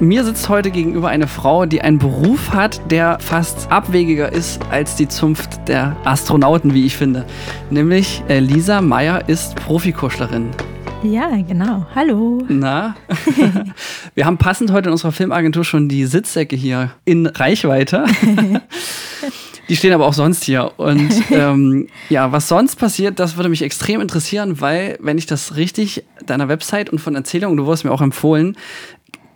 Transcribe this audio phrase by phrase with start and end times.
[0.00, 4.94] Mir sitzt heute gegenüber eine Frau, die einen Beruf hat, der fast abwegiger ist als
[4.94, 7.26] die Zunft der Astronauten, wie ich finde.
[7.68, 10.50] Nämlich äh, Lisa Meyer ist Profikuschlerin.
[11.02, 11.84] Ja, genau.
[11.96, 12.44] Hallo.
[12.48, 12.94] Na,
[14.14, 18.04] wir haben passend heute in unserer Filmagentur schon die Sitzsäcke hier in Reichweite.
[19.68, 20.72] Die stehen aber auch sonst hier.
[20.78, 25.56] Und ähm, ja, was sonst passiert, das würde mich extrem interessieren, weil, wenn ich das
[25.56, 28.56] richtig deiner Website und von Erzählungen, du wurdest mir auch empfohlen,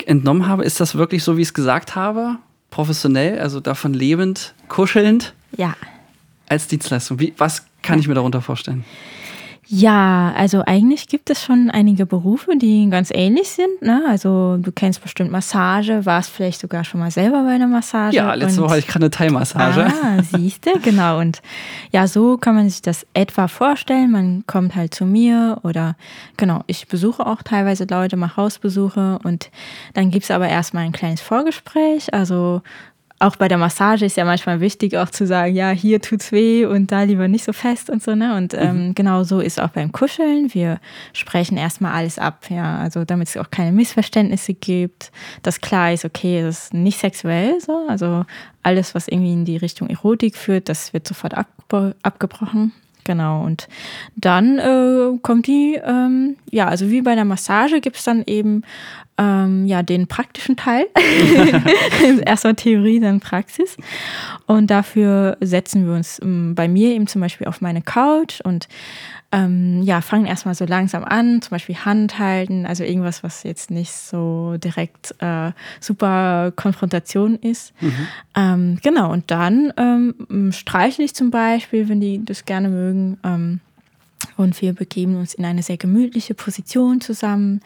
[0.08, 2.36] entnommen habe, ist das wirklich so, wie ich es gesagt habe?
[2.70, 5.34] Professionell, also davon lebend, kuschelnd?
[5.56, 5.76] Ja.
[6.48, 7.20] Als Dienstleistung.
[7.20, 8.84] Wie, was kann ich mir darunter vorstellen?
[9.74, 13.80] Ja, also eigentlich gibt es schon einige Berufe, die ganz ähnlich sind.
[13.80, 14.02] Ne?
[14.06, 18.14] Also du kennst bestimmt Massage, warst vielleicht sogar schon mal selber bei einer Massage.
[18.14, 19.86] Ja, letzte Woche hatte ich gerade eine Thai-Massage.
[19.86, 21.20] Ah, siehst du, genau.
[21.20, 21.40] Und
[21.90, 24.10] ja, so kann man sich das etwa vorstellen.
[24.10, 25.96] Man kommt halt zu mir oder
[26.36, 29.50] genau, ich besuche auch teilweise Leute, mache Hausbesuche und
[29.94, 32.12] dann gibt es aber erstmal ein kleines Vorgespräch.
[32.12, 32.60] Also
[33.22, 36.66] auch bei der Massage ist ja manchmal wichtig, auch zu sagen, ja, hier tut's weh
[36.66, 38.36] und da lieber nicht so fest und so, ne?
[38.36, 38.94] Und ähm, mhm.
[38.94, 40.52] genau so ist auch beim Kuscheln.
[40.52, 40.80] Wir
[41.12, 45.12] sprechen erstmal alles ab, ja, also damit es auch keine Missverständnisse gibt,
[45.42, 48.24] dass klar ist, okay, das ist nicht sexuell so, also
[48.64, 52.72] alles, was irgendwie in die Richtung Erotik führt, das wird sofort abge abgebrochen.
[53.04, 53.68] Genau, und
[54.14, 58.62] dann äh, kommt die, ähm, ja, also wie bei der Massage gibt es dann eben
[59.18, 60.86] ähm, ja, den praktischen Teil.
[62.26, 63.76] Erstmal Theorie, dann Praxis.
[64.46, 68.68] Und dafür setzen wir uns ähm, bei mir eben zum Beispiel auf meine Couch und
[69.32, 73.70] ähm, ja, fangen erstmal so langsam an, zum Beispiel Hand halten, also irgendwas, was jetzt
[73.70, 77.72] nicht so direkt äh, super Konfrontation ist.
[77.80, 78.06] Mhm.
[78.36, 83.18] Ähm, genau, und dann ähm, streichle ich zum Beispiel, wenn die das gerne mögen.
[83.24, 83.60] Ähm,
[84.36, 87.60] und wir begeben uns in eine sehr gemütliche Position zusammen.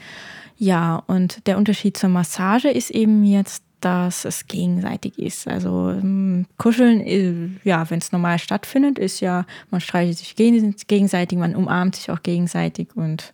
[0.58, 5.46] Ja, und der Unterschied zur Massage ist eben jetzt, dass es gegenseitig ist.
[5.46, 10.34] Also ähm, Kuscheln, ja, wenn es normal stattfindet, ist ja, man streichelt sich
[10.86, 13.32] gegenseitig, man umarmt sich auch gegenseitig und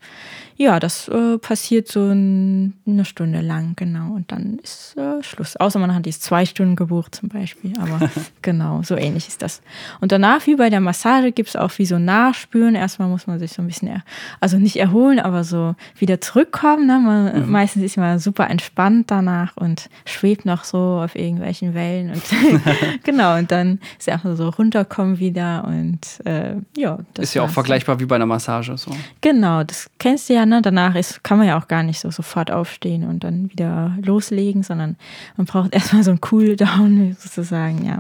[0.57, 4.13] ja, das äh, passiert so ein, eine Stunde lang, genau.
[4.13, 5.57] Und dann ist äh, Schluss.
[5.57, 7.73] Außer man hat jetzt zwei Stunden gebucht zum Beispiel.
[7.81, 8.11] Aber
[8.43, 9.63] genau, so ähnlich ist das.
[10.01, 12.75] Und danach, wie bei der Massage, gibt es auch wie so Nachspüren.
[12.75, 14.03] Erstmal muss man sich so ein bisschen,
[14.41, 16.87] also nicht erholen, aber so wieder zurückkommen.
[16.87, 16.99] Ne?
[16.99, 17.51] Man, mhm.
[17.51, 22.11] Meistens ist man super entspannt danach und schwebt noch so auf irgendwelchen Wellen.
[22.11, 22.23] Und
[23.05, 25.65] genau, und dann ist einfach so runterkommen wieder.
[25.67, 28.77] Und äh, ja, das ist ja auch vergleichbar wie bei einer Massage.
[28.77, 28.91] So.
[29.21, 30.63] Genau, das kennst du ja ne?
[30.63, 34.63] Danach ist, kann man ja auch gar nicht so sofort aufstehen und dann wieder loslegen,
[34.63, 34.97] sondern
[35.37, 37.99] man braucht erstmal so einen Cooldown sozusagen, ja.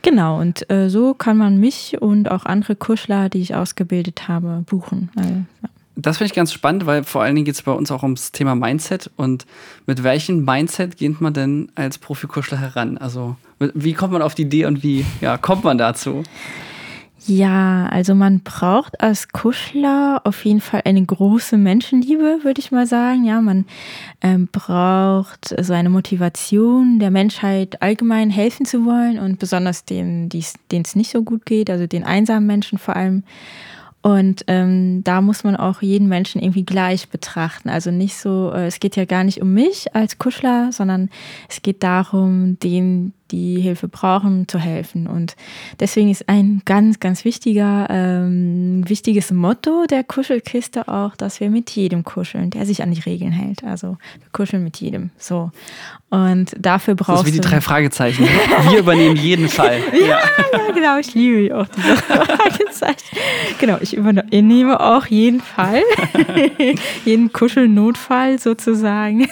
[0.00, 4.64] Genau, und äh, so kann man mich und auch andere Kuschler, die ich ausgebildet habe,
[4.66, 5.10] buchen.
[5.14, 5.68] Also, ja.
[5.94, 8.32] Das finde ich ganz spannend, weil vor allen Dingen geht es bei uns auch ums
[8.32, 9.10] Thema Mindset.
[9.16, 9.44] Und
[9.86, 12.96] mit welchem Mindset geht man denn als Profikuschler heran?
[12.96, 16.22] Also, wie kommt man auf die Idee und wie ja, kommt man dazu?
[17.26, 22.86] Ja, also man braucht als Kuschler auf jeden Fall eine große Menschenliebe, würde ich mal
[22.86, 23.24] sagen.
[23.24, 23.64] Ja, man
[24.22, 30.82] ähm, braucht so eine Motivation, der Menschheit allgemein helfen zu wollen und besonders denen, denen
[30.84, 33.22] es nicht so gut geht, also den einsamen Menschen vor allem.
[34.02, 37.68] Und ähm, da muss man auch jeden Menschen irgendwie gleich betrachten.
[37.68, 41.08] Also nicht so, äh, es geht ja gar nicht um mich als Kuschler, sondern
[41.48, 45.06] es geht darum, denen, die Hilfe brauchen, zu helfen.
[45.06, 45.34] Und
[45.80, 51.70] deswegen ist ein ganz, ganz wichtiger, ähm, wichtiges Motto der Kuschelkiste auch, dass wir mit
[51.70, 53.64] jedem kuscheln, der sich an die Regeln hält.
[53.64, 55.10] Also wir kuscheln mit jedem.
[55.16, 55.50] So.
[56.12, 57.12] Und dafür brauchst du.
[57.12, 58.28] Das ist wie die drei Fragezeichen.
[58.68, 59.78] Wir übernehmen jeden Fall.
[59.94, 60.98] ja, ja, genau.
[60.98, 63.16] Ich liebe auch diese Fragezeichen.
[63.58, 65.82] Genau, ich übernehme auch jeden Fall.
[67.06, 69.26] jeden Kuschelnotfall sozusagen.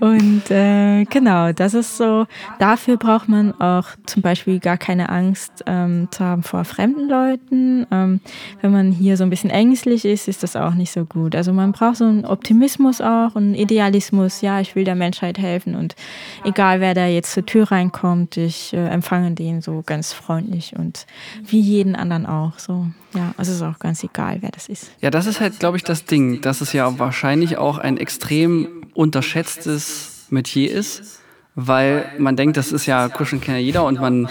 [0.00, 2.26] Und äh, genau, das ist so,
[2.66, 7.86] dafür braucht man auch zum Beispiel gar keine Angst ähm, zu haben vor fremden Leuten.
[7.92, 8.20] Ähm,
[8.60, 11.36] wenn man hier so ein bisschen ängstlich ist, ist das auch nicht so gut.
[11.36, 14.40] Also man braucht so einen Optimismus auch, einen Idealismus.
[14.40, 15.94] Ja, ich will der Menschheit helfen und
[16.42, 21.06] egal wer da jetzt zur Tür reinkommt, ich äh, empfange den so ganz freundlich und
[21.44, 22.58] wie jeden anderen auch.
[22.58, 24.90] So, ja, also es ist auch ganz egal, wer das ist.
[25.00, 28.82] Ja, das ist halt, glaube ich, das Ding, dass es ja wahrscheinlich auch ein extrem
[28.92, 31.20] unterschätztes Metier ist
[31.56, 34.28] weil man denkt, das ist ja, kuscheln kann ja jeder und man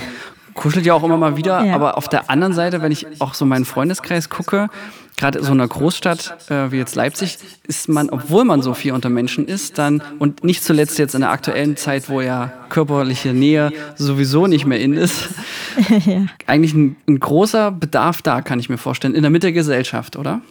[0.54, 1.66] kuschelt ja auch immer mal wieder.
[1.66, 1.76] Ja.
[1.76, 4.70] Aber auf der anderen Seite, wenn ich auch so meinen Freundeskreis gucke,
[5.18, 7.38] gerade so einer Großstadt äh, wie jetzt Leipzig,
[7.68, 11.22] ist man, obwohl man so viel unter Menschen ist, dann und nicht zuletzt jetzt in
[11.22, 15.30] der aktuellen Zeit, wo ja körperliche Nähe sowieso nicht mehr in ist,
[16.06, 16.26] ja.
[16.48, 20.16] eigentlich ein, ein großer Bedarf da, kann ich mir vorstellen, in der Mitte der Gesellschaft,
[20.16, 20.42] oder?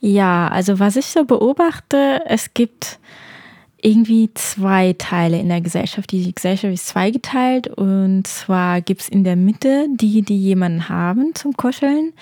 [0.00, 2.98] Ja, also was ich so beobachte, es gibt
[3.82, 6.12] irgendwie zwei Teile in der Gesellschaft.
[6.12, 11.34] Die Gesellschaft ist zweigeteilt und zwar gibt es in der Mitte die, die jemanden haben
[11.34, 12.12] zum Kuscheln,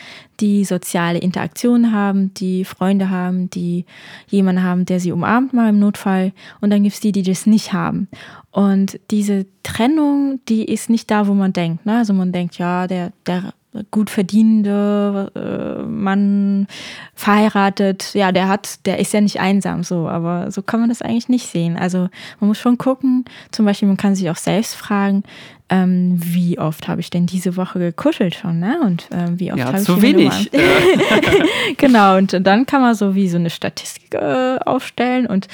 [0.41, 3.85] die soziale Interaktion haben, die Freunde haben, die
[4.29, 7.47] jemanden haben, der sie umarmt mal im Notfall und dann gibt es die, die das
[7.47, 8.09] nicht haben.
[8.51, 11.87] Und diese Trennung, die ist nicht da, wo man denkt.
[11.87, 11.99] Ne?
[11.99, 13.53] Also man denkt, ja, der, der
[13.91, 16.67] gut verdienende äh, Mann
[17.15, 21.03] verheiratet, ja, der hat, der ist ja nicht einsam so, aber so kann man das
[21.03, 21.77] eigentlich nicht sehen.
[21.77, 22.09] Also
[22.41, 25.23] man muss schon gucken, zum Beispiel, man kann sich auch selbst fragen,
[25.71, 28.81] ähm, wie oft habe ich denn diese Woche gekuschelt schon, ne?
[28.83, 30.51] Und ähm, wie oft ja, habe ich zu wenig.
[31.77, 35.49] genau, und dann kann man so wie so eine Statistik äh, aufstellen und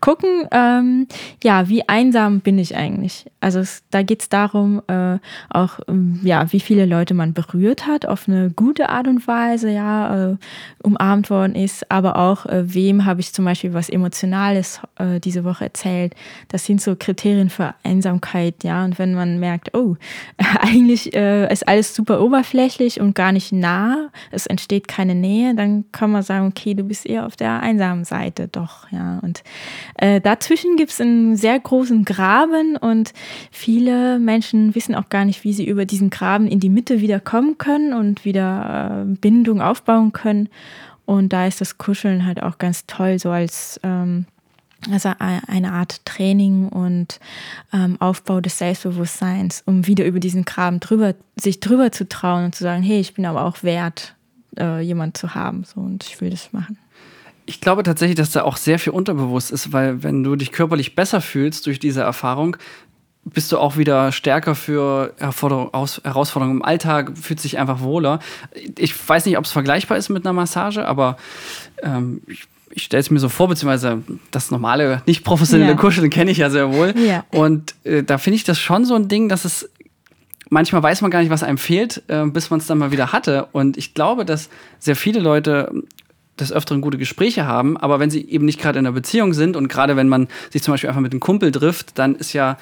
[0.00, 1.06] gucken, ähm,
[1.44, 3.26] ja, wie einsam bin ich eigentlich?
[3.40, 5.18] Also es, da geht es darum, äh,
[5.50, 9.70] auch ähm, ja, wie viele Leute man berührt hat auf eine gute Art und Weise,
[9.70, 10.36] ja, äh,
[10.82, 15.44] umarmt worden ist, aber auch äh, wem habe ich zum Beispiel was Emotionales äh, diese
[15.44, 16.14] Woche erzählt.
[16.48, 18.84] Das sind so Kriterien für Einsamkeit, ja.
[18.84, 19.96] Und wenn man merkt merkt, oh,
[20.60, 25.84] eigentlich äh, ist alles super oberflächlich und gar nicht nah, es entsteht keine Nähe, dann
[25.92, 29.18] kann man sagen, okay, du bist eher auf der einsamen Seite, doch, ja.
[29.22, 29.42] Und
[29.96, 33.12] äh, dazwischen gibt es einen sehr großen Graben und
[33.50, 37.20] viele Menschen wissen auch gar nicht, wie sie über diesen Graben in die Mitte wieder
[37.20, 40.48] kommen können und wieder äh, Bindung aufbauen können.
[41.06, 44.26] Und da ist das Kuscheln halt auch ganz toll, so als ähm,
[44.90, 47.20] also eine Art Training und
[47.72, 52.54] ähm, Aufbau des Selbstbewusstseins, um wieder über diesen Graben drüber, sich drüber zu trauen und
[52.54, 54.14] zu sagen, hey, ich bin aber auch wert,
[54.58, 55.64] äh, jemand zu haben.
[55.64, 56.78] So, und ich will das machen.
[57.46, 60.94] Ich glaube tatsächlich, dass da auch sehr viel unterbewusst ist, weil wenn du dich körperlich
[60.94, 62.56] besser fühlst durch diese Erfahrung,
[63.24, 68.20] bist du auch wieder stärker für Herausforderungen im Alltag, fühlt sich einfach wohler.
[68.78, 71.16] Ich weiß nicht, ob es vergleichbar ist mit einer Massage, aber
[71.82, 75.76] ähm, ich ich stelle es mir so vor, beziehungsweise das normale, nicht professionelle ja.
[75.76, 76.94] Kuscheln kenne ich ja sehr wohl.
[76.96, 77.24] Ja.
[77.30, 79.68] Und äh, da finde ich das schon so ein Ding, dass es
[80.50, 83.12] manchmal weiß man gar nicht, was einem fehlt, äh, bis man es dann mal wieder
[83.12, 83.48] hatte.
[83.52, 85.72] Und ich glaube, dass sehr viele Leute
[86.38, 89.56] des Öfteren gute Gespräche haben, aber wenn sie eben nicht gerade in einer Beziehung sind
[89.56, 92.56] und gerade wenn man sich zum Beispiel einfach mit einem Kumpel trifft, dann ist ja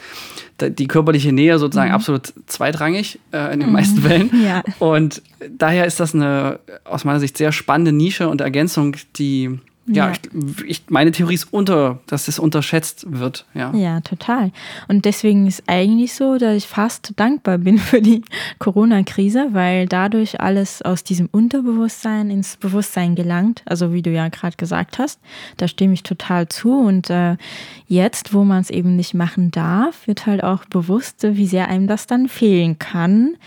[0.61, 1.95] die körperliche Nähe sozusagen mhm.
[1.95, 3.75] absolut zweitrangig äh, in den mhm.
[3.75, 4.31] meisten Fällen.
[4.45, 4.65] Ja.
[4.81, 10.09] Und daher ist das eine aus meiner Sicht sehr spannende Nische und Ergänzung, die ja,
[10.09, 10.13] ja.
[10.13, 13.47] Ich, ich, meine Theorie ist unter, dass es unterschätzt wird.
[13.55, 13.75] Ja.
[13.75, 14.53] ja, total.
[14.87, 18.23] Und deswegen ist eigentlich so, dass ich fast dankbar bin für die
[18.59, 23.63] Corona-Krise, weil dadurch alles aus diesem Unterbewusstsein ins Bewusstsein gelangt.
[23.65, 25.21] Also wie du ja gerade gesagt hast,
[25.57, 26.73] da stimme ich total zu.
[26.73, 27.37] Und äh,
[27.87, 31.87] jetzt, wo man es eben nicht machen darf, wird halt auch bewusst, wie sehr einem
[31.87, 33.37] das dann fehlen kann.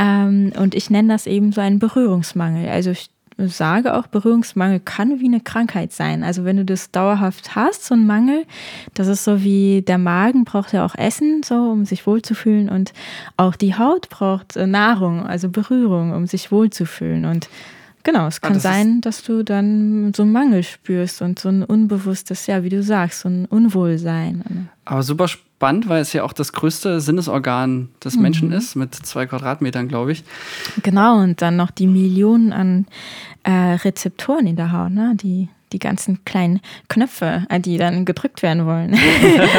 [0.00, 2.68] Ähm, und ich nenne das eben so einen Berührungsmangel.
[2.68, 6.24] Also ich sage auch, Berührungsmangel kann wie eine Krankheit sein.
[6.24, 8.44] Also wenn du das dauerhaft hast, so ein Mangel,
[8.94, 12.92] das ist so wie der Magen braucht ja auch Essen, so um sich wohlzufühlen und
[13.36, 17.48] auch die Haut braucht äh, Nahrung, also Berührung, um sich wohlzufühlen und
[18.04, 21.38] Genau, es ah, kann ah, das sein, dass du dann so einen Mangel spürst und
[21.38, 24.68] so ein unbewusstes, ja, wie du sagst, so ein Unwohlsein.
[24.86, 28.22] Aber super spannend, weil es ja auch das größte Sinnesorgan des mhm.
[28.22, 30.22] Menschen ist, mit zwei Quadratmetern, glaube ich.
[30.84, 32.86] Genau, und dann noch die Millionen an
[33.42, 35.14] äh, Rezeptoren in der Haut, ne?
[35.16, 38.96] die die ganzen kleinen Knöpfe, äh, die dann gedrückt werden wollen.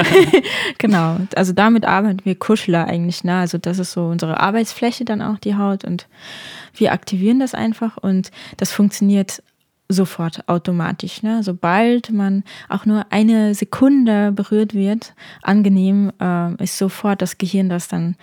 [0.77, 1.17] genau.
[1.35, 3.25] Also damit arbeiten wir Kuschler eigentlich.
[3.25, 3.35] Ne?
[3.35, 6.07] Also das ist so unsere Arbeitsfläche dann auch die Haut und
[6.75, 9.43] wir aktivieren das einfach und das funktioniert
[9.89, 11.23] sofort automatisch.
[11.23, 11.43] Ne?
[11.43, 17.87] Sobald man auch nur eine Sekunde berührt wird, angenehm, äh, ist sofort das Gehirn, das
[17.87, 18.15] dann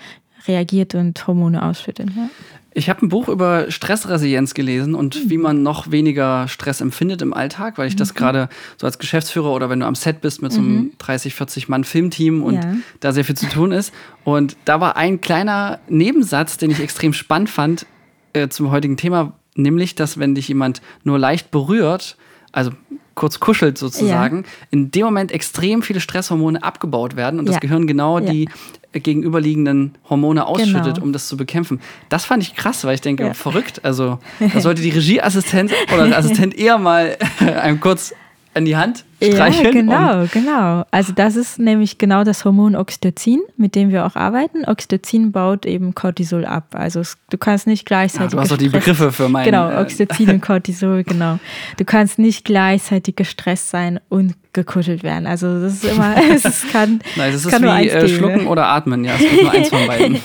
[0.47, 2.11] reagiert und Hormone ausschüttet.
[2.17, 2.31] Ja?
[2.73, 5.31] Ich habe ein Buch über Stressresilienz gelesen und mhm.
[5.31, 8.19] wie man noch weniger Stress empfindet im Alltag, weil ich das mhm.
[8.19, 10.93] gerade so als Geschäftsführer oder wenn du am Set bist mit so einem mhm.
[10.99, 12.75] 30, 40 Mann Filmteam und ja.
[13.01, 13.95] da sehr viel zu tun ist.
[14.25, 17.87] Und da war ein kleiner Nebensatz, den ich extrem spannend fand
[18.35, 22.17] äh, zum heutigen Thema, nämlich, dass wenn dich jemand nur leicht berührt,
[22.53, 22.71] also
[23.15, 24.67] kurz kuschelt sozusagen, ja.
[24.71, 27.53] in dem Moment extrem viele Stresshormone abgebaut werden und ja.
[27.53, 28.31] das Gehirn genau ja.
[28.31, 28.49] die
[28.93, 31.03] gegenüberliegenden Hormone ausschüttet, genau.
[31.03, 31.81] um das zu bekämpfen.
[32.09, 33.85] Das fand ich krass, weil ich denke, verrückt.
[33.85, 34.19] Also
[34.53, 38.15] da sollte die Regieassistent oder der Assistent eher mal einem kurz
[38.55, 39.89] an die Hand streicheln.
[39.89, 40.85] Ja, genau, genau.
[40.91, 44.65] Also das ist nämlich genau das Hormon Oxytocin, mit dem wir auch arbeiten.
[44.67, 46.75] Oxytocin baut eben Cortisol ab.
[46.75, 48.33] Also du kannst nicht gleichzeitig.
[48.33, 49.47] Ja, du hast doch die Begriffe für meinen.
[49.47, 51.39] Genau, äh, Oxytocin und Cortisol, genau.
[51.77, 55.27] Du kannst nicht gleichzeitig gestresst sein und gekuschelt werden.
[55.27, 57.01] Also das ist immer, es kann.
[57.15, 58.49] Nein, es ist kann wie äh, Schlucken ne?
[58.49, 59.15] oder Atmen, ja.
[59.15, 60.19] Es gibt nur eins von beiden.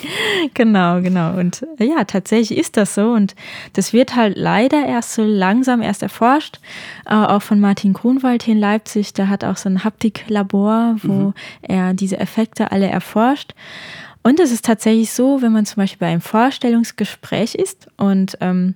[0.53, 1.33] genau, genau.
[1.37, 3.11] Und äh, ja, tatsächlich ist das so.
[3.11, 3.35] Und
[3.73, 6.59] das wird halt leider erst so langsam erst erforscht,
[7.05, 10.95] äh, auch von Martin Grunwald hier in Leipzig Leipzig, der hat auch so ein Haptiklabor,
[11.03, 11.33] wo mhm.
[11.61, 13.53] er diese Effekte alle erforscht.
[14.23, 18.75] Und es ist tatsächlich so, wenn man zum Beispiel bei einem Vorstellungsgespräch ist und ähm,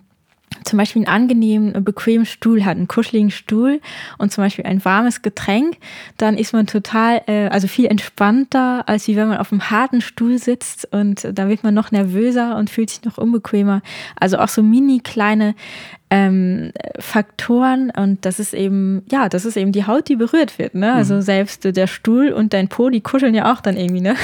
[0.63, 3.81] zum Beispiel einen angenehmen, bequemen Stuhl hat, einen kuscheligen Stuhl
[4.19, 5.77] und zum Beispiel ein warmes Getränk,
[6.17, 10.01] dann ist man total, äh, also viel entspannter, als wie wenn man auf einem harten
[10.01, 13.81] Stuhl sitzt und da wird man noch nervöser und fühlt sich noch unbequemer.
[14.19, 15.55] Also auch so mini kleine
[16.11, 20.75] ähm, Faktoren und das ist eben, ja, das ist eben die Haut, die berührt wird.
[20.75, 20.93] Ne?
[20.93, 21.21] Also mhm.
[21.21, 24.01] selbst der Stuhl und dein Po, die kuscheln ja auch dann irgendwie.
[24.01, 24.15] Ne?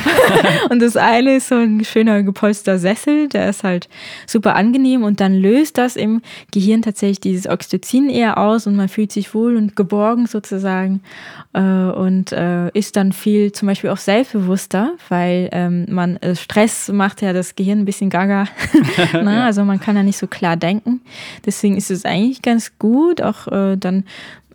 [0.70, 3.88] und das eine ist so ein schöner gepolster Sessel, der ist halt
[4.26, 8.88] super angenehm und dann löst das im Gehirn tatsächlich dieses Oxytocin eher aus und man
[8.88, 11.02] fühlt sich wohl und geborgen sozusagen
[11.52, 16.88] äh, und äh, ist dann viel zum Beispiel auch selbstbewusster, weil ähm, man äh, Stress
[16.88, 18.44] macht ja das Gehirn ein bisschen gaga.
[19.12, 19.22] ne?
[19.34, 19.44] ja.
[19.44, 21.00] Also man kann ja nicht so klar denken.
[21.44, 24.04] Deswegen ist es eigentlich ganz gut, auch äh, dann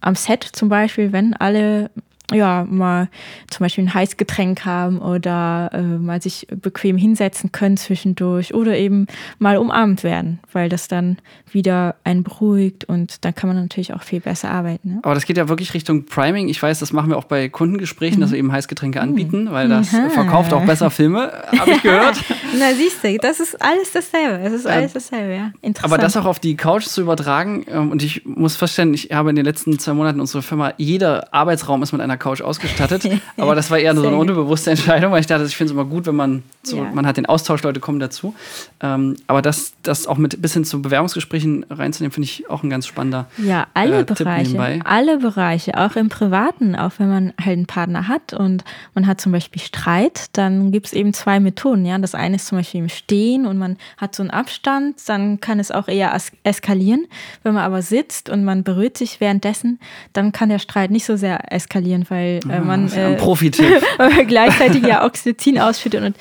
[0.01, 1.89] am Set zum Beispiel, wenn alle
[2.33, 3.07] ja, mal
[3.49, 9.07] zum Beispiel ein Heißgetränk haben oder äh, mal sich bequem hinsetzen können zwischendurch oder eben
[9.39, 11.17] mal umarmt werden, weil das dann
[11.49, 14.95] wieder einen beruhigt und dann kann man natürlich auch viel besser arbeiten.
[14.95, 14.99] Ne?
[15.03, 16.49] Aber das geht ja wirklich Richtung Priming.
[16.49, 18.21] Ich weiß, das machen wir auch bei Kundengesprächen, mhm.
[18.21, 20.09] dass wir eben Heißgetränke anbieten, weil das Aha.
[20.09, 22.21] verkauft auch besser Filme, habe ich gehört.
[22.53, 24.43] Na siehst du, das ist alles dasselbe.
[24.43, 25.51] Es ist ähm, alles dasselbe, ja.
[25.61, 25.93] Interessant.
[25.93, 29.29] Aber das auch auf die Couch zu übertragen ähm, und ich muss feststellen, ich habe
[29.29, 33.07] in den letzten zwei Monaten unsere Firma, jeder Arbeitsraum ist mit einer Couch ausgestattet.
[33.37, 35.85] Aber das war eher so eine unbewusste Entscheidung, weil ich dachte, ich finde es immer
[35.85, 36.91] gut, wenn man so, ja.
[36.93, 38.35] man hat den Austausch, Leute kommen dazu.
[38.81, 42.69] Ähm, aber das, das auch mit bis hin zu Bewerbungsgesprächen reinzunehmen, finde ich auch ein
[42.69, 44.81] ganz spannender Ja, alle äh, Bereiche.
[44.85, 48.63] Alle Bereiche, auch im Privaten, auch wenn man halt einen Partner hat und
[48.93, 51.85] man hat zum Beispiel Streit, dann gibt es eben zwei Methoden.
[51.85, 51.97] Ja?
[51.97, 55.59] Das eine ist zum Beispiel im Stehen und man hat so einen Abstand, dann kann
[55.59, 57.07] es auch eher eskalieren.
[57.43, 59.79] Wenn man aber sitzt und man berührt sich währenddessen,
[60.13, 63.83] dann kann der Streit nicht so sehr eskalieren, weil äh, man, äh, Profi-Tipp.
[64.27, 66.03] gleichzeitig ja Oxytocin ausschüttet.
[66.03, 66.15] Und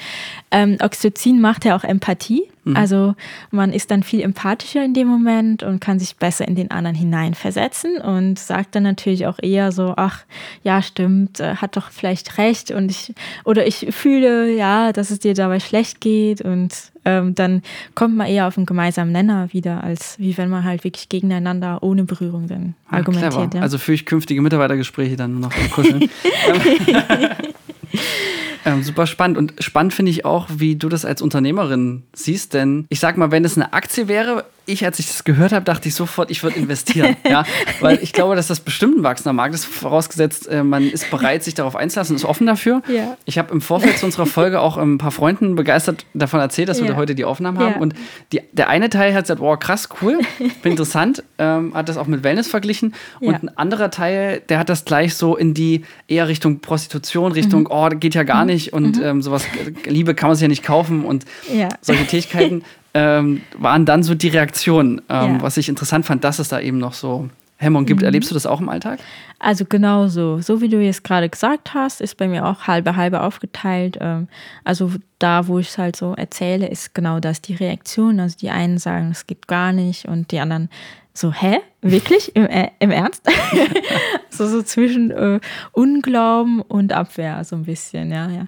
[0.51, 2.45] ähm, Oxytocin macht ja auch Empathie.
[2.65, 2.77] Mhm.
[2.77, 3.15] Also
[3.51, 6.97] man ist dann viel empathischer in dem Moment und kann sich besser in den anderen
[6.97, 10.25] hineinversetzen und sagt dann natürlich auch eher so, ach
[10.63, 13.13] ja, stimmt, äh, hat doch vielleicht recht und ich
[13.45, 16.73] oder ich fühle ja, dass es dir dabei schlecht geht und
[17.05, 17.63] ähm, dann
[17.95, 21.83] kommt man eher auf einen gemeinsamen Nenner wieder, als wie wenn man halt wirklich gegeneinander
[21.83, 23.55] ohne Berührung dann ah, argumentiert.
[23.55, 23.61] Ja.
[23.61, 26.11] Also führe ich künftige Mitarbeitergespräche dann nur noch im Kuscheln.
[28.67, 29.39] Ähm, super spannend.
[29.39, 32.53] Und spannend finde ich auch, wie du das als Unternehmerin siehst.
[32.53, 35.65] Denn ich sag mal, wenn es eine Aktie wäre, ich, als ich das gehört habe,
[35.65, 37.17] dachte ich sofort, ich würde investieren.
[37.29, 37.45] ja?
[37.81, 41.45] Weil ich glaube, dass das bestimmt ein wachsender Markt ist, vorausgesetzt, äh, man ist bereit,
[41.45, 42.83] sich darauf einzulassen, ist offen dafür.
[42.89, 43.17] Ja.
[43.25, 46.81] Ich habe im Vorfeld zu unserer Folge auch ein paar Freunden begeistert davon erzählt, dass
[46.81, 46.87] ja.
[46.87, 47.75] wir heute die Aufnahmen haben.
[47.75, 47.81] Ja.
[47.81, 47.95] Und
[48.33, 50.19] die, der eine Teil hat gesagt, wow, krass, cool,
[50.63, 52.95] bin interessant, ähm, hat das auch mit Wellness verglichen.
[53.21, 57.63] Und ein anderer Teil, der hat das gleich so in die eher Richtung Prostitution, Richtung,
[57.63, 57.69] mhm.
[57.71, 58.49] oh, geht ja gar mhm.
[58.57, 59.05] Nicht und mhm.
[59.05, 59.45] ähm, sowas,
[59.85, 61.25] Liebe kann man sich ja nicht kaufen und
[61.83, 62.63] solche Tätigkeiten
[62.95, 65.43] ähm, waren dann so die Reaktionen, ähm, ja.
[65.43, 68.01] was ich interessant fand, dass es da eben noch so Hemmungen gibt.
[68.01, 68.07] Mhm.
[68.07, 69.01] Erlebst du das auch im Alltag?
[69.39, 70.41] Also genau so.
[70.41, 73.99] So wie du jetzt gerade gesagt hast, ist bei mir auch halbe halbe aufgeteilt.
[74.01, 74.29] Ähm,
[74.65, 78.21] also da, wo ich es halt so erzähle, ist genau das die Reaktion.
[78.21, 80.69] Also die einen sagen, es geht gar nicht und die anderen
[81.17, 81.61] so, hä?
[81.81, 82.35] Wirklich?
[82.35, 83.23] Im, äh, im Ernst?
[84.31, 85.41] so, so zwischen äh,
[85.73, 88.47] Unglauben und Abwehr, so ein bisschen, ja, ja.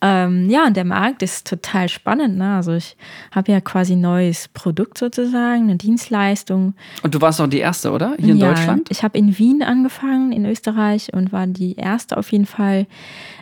[0.00, 2.38] Ähm, ja, und der Markt ist total spannend.
[2.38, 2.56] Ne?
[2.56, 2.96] Also ich
[3.32, 6.74] habe ja quasi ein neues Produkt sozusagen, eine Dienstleistung.
[7.02, 8.14] Und du warst auch die erste, oder?
[8.18, 8.88] Hier in ja, Deutschland?
[8.90, 12.86] Ich habe in Wien angefangen, in Österreich, und war die erste auf jeden Fall.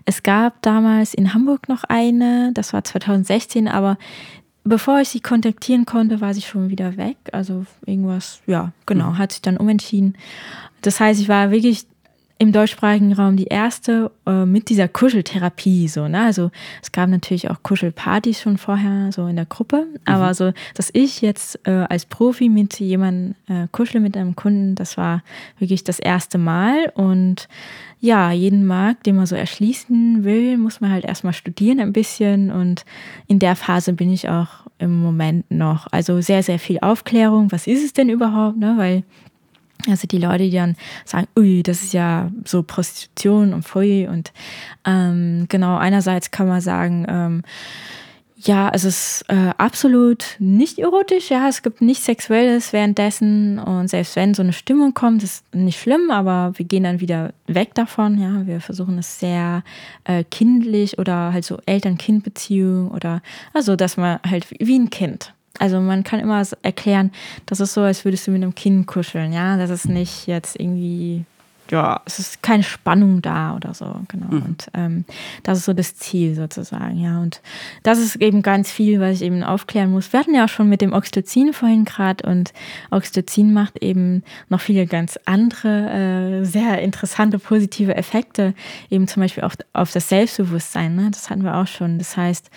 [0.07, 3.99] Es gab damals in Hamburg noch eine, das war 2016, aber
[4.67, 7.17] bevor ich sie kontaktieren konnte, war sie schon wieder weg.
[7.33, 9.19] Also irgendwas, ja, genau, mhm.
[9.19, 10.17] hat sich dann umentschieden.
[10.83, 11.87] Das heißt, ich war wirklich
[12.39, 16.25] im deutschsprachigen Raum die erste äh, mit dieser Kuscheltherapie so ne?
[16.25, 16.51] Also
[16.83, 19.87] es gab natürlich auch Kuschelpartys schon vorher so in der Gruppe.
[19.87, 19.99] Mhm.
[20.05, 24.75] aber so dass ich jetzt äh, als Profi mit jemandem äh, kuschle mit einem Kunden
[24.75, 25.23] das war
[25.59, 26.93] wirklich das erste Mal.
[26.95, 27.49] Und
[28.01, 32.51] ja jeden Markt den man so erschließen will muss man halt erstmal studieren ein bisschen.
[32.51, 32.85] Und
[33.29, 35.87] in der Phase bin ich auch im Moment noch.
[35.91, 37.51] Also sehr sehr viel Aufklärung.
[37.51, 38.75] Was ist es denn überhaupt ne?
[38.77, 39.05] Weil
[39.89, 44.09] also die Leute, die dann sagen, ui, das ist ja so Prostitution und Pfui.
[44.09, 44.33] Und
[44.85, 47.43] ähm, genau, einerseits kann man sagen, ähm,
[48.39, 53.59] ja, es ist äh, absolut nicht erotisch, ja, es gibt nichts Sexuelles währenddessen.
[53.59, 57.33] Und selbst wenn so eine Stimmung kommt, ist nicht schlimm, aber wir gehen dann wieder
[57.47, 59.63] weg davon, ja, wir versuchen es sehr
[60.05, 63.23] äh, kindlich oder halt so Eltern-Kind-Beziehung oder
[63.55, 67.13] also, dass man halt wie ein Kind, also man kann immer erklären,
[67.47, 69.57] das ist so, als würdest du mit einem Kind kuscheln, ja.
[69.57, 71.25] Das ist nicht jetzt irgendwie
[71.71, 74.27] ja, es ist keine Spannung da oder so, genau.
[74.31, 74.43] Mhm.
[74.43, 75.05] Und ähm,
[75.43, 77.19] das ist so das Ziel sozusagen, ja.
[77.21, 77.43] Und
[77.83, 80.13] das ist eben ganz viel, was ich eben aufklären muss.
[80.13, 82.53] Wir hatten ja auch schon mit dem Oxytocin vorhin gerade und
[82.91, 85.91] Oxytocin macht eben noch viele ganz andere,
[86.41, 88.55] äh, sehr interessante positive Effekte,
[88.91, 91.11] eben zum Beispiel auf, auf das Selbstbewusstsein, ne?
[91.11, 91.99] das hatten wir auch schon.
[91.99, 92.51] Das heißt,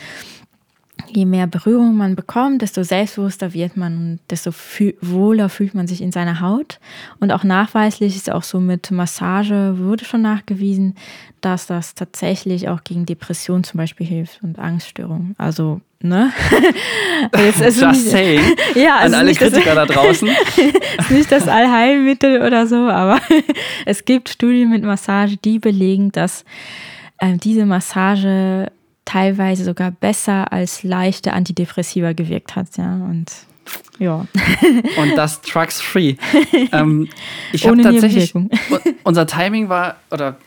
[1.11, 5.87] je mehr Berührung man bekommt, desto selbstbewusster wird man und desto fühl wohler fühlt man
[5.87, 6.79] sich in seiner Haut.
[7.19, 10.95] Und auch nachweislich ist auch so mit Massage wurde schon nachgewiesen,
[11.41, 15.35] dass das tatsächlich auch gegen Depression zum Beispiel hilft und Angststörungen.
[15.37, 16.31] Also, ne?
[17.37, 18.41] Jetzt ist Just nicht, saying.
[18.75, 20.27] ja, also An alle Kritiker das, da draußen.
[20.99, 23.19] ist nicht das Allheilmittel oder so, aber
[23.85, 26.43] es gibt Studien mit Massage, die belegen, dass
[27.19, 28.71] äh, diese Massage
[29.09, 32.77] teilweise sogar besser als leichte Antidepressiva gewirkt hat.
[32.77, 33.31] Ja, und
[33.97, 34.25] ja.
[34.97, 36.15] Und das Trucks Free.
[36.71, 37.07] ähm,
[37.51, 38.33] ich habe tatsächlich.
[39.03, 40.37] Unser Timing war, oder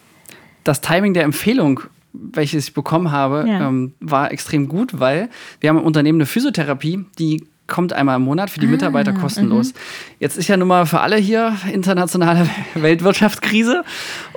[0.64, 1.81] das Timing der Empfehlung,
[2.12, 3.69] welches ich bekommen habe, ja.
[3.69, 5.28] ähm, war extrem gut, weil
[5.61, 9.21] wir haben im Unternehmen eine Physiotherapie, die kommt einmal im Monat für die Mitarbeiter ah,
[9.21, 9.73] kostenlos.
[9.73, 9.78] Mhm.
[10.19, 13.85] Jetzt ist ja nun mal für alle hier internationale Weltwirtschaftskrise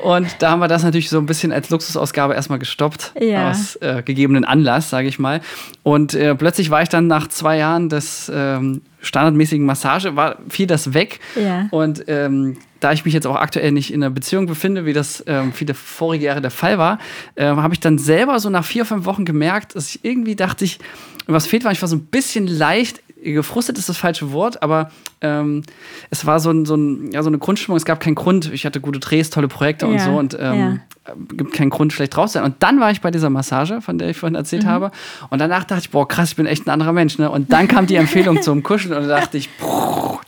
[0.02, 3.50] und da haben wir das natürlich so ein bisschen als Luxusausgabe erstmal gestoppt ja.
[3.50, 5.42] aus äh, gegebenen Anlass, sage ich mal.
[5.84, 10.68] Und äh, plötzlich war ich dann nach zwei Jahren des ähm, standardmäßigen Massage, war fiel
[10.68, 11.68] das weg ja.
[11.72, 15.24] und ähm, da ich mich jetzt auch aktuell nicht in einer Beziehung befinde, wie das
[15.28, 17.00] ähm, viele vorige Jahre der Fall war,
[17.36, 20.66] äh, habe ich dann selber so nach vier, fünf Wochen gemerkt, dass ich irgendwie dachte
[20.66, 20.80] ich,
[21.26, 23.02] was fehlt war, ich war so ein bisschen leicht
[23.34, 24.92] gefrustet ist das falsche Wort, aber
[25.22, 25.64] ähm,
[26.10, 27.78] es war so, ein, so, ein, ja, so eine Grundstimmung.
[27.78, 28.52] Es gab keinen Grund.
[28.54, 31.14] Ich hatte gute Drehs, tolle Projekte ja, und so und ähm, ja.
[31.34, 32.44] gibt keinen Grund, schlecht drauf zu sein.
[32.44, 34.70] Und dann war ich bei dieser Massage, von der ich vorhin erzählt mhm.
[34.70, 34.92] habe.
[35.30, 37.18] Und danach dachte ich, boah, krass, ich bin echt ein anderer Mensch.
[37.18, 37.30] Ne?
[37.30, 39.50] Und dann kam die Empfehlung zum Kuscheln und da dachte ich,